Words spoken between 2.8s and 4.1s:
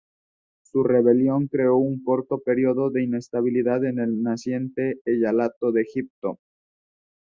de inestabilidad en